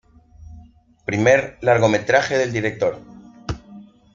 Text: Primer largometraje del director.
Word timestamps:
Primer 1.05 1.59
largometraje 1.61 2.35
del 2.39 2.51
director. 2.51 2.99